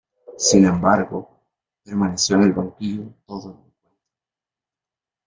[0.39, 1.29] Sin embargo,
[1.85, 3.91] permaneció en el banquillo todo el encuentro.